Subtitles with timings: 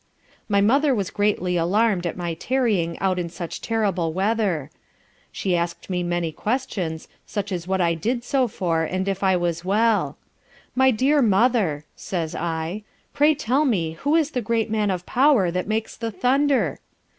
[0.49, 4.71] My mother was greatly alarmed at my tarrying out in such terrible weather;
[5.31, 9.35] she asked me many questions, such as what I did so for, and if I
[9.37, 10.17] was well?
[10.73, 12.81] My dear mother says I,
[13.13, 16.79] pray tell me who is the great Man of Power that makes the thunder?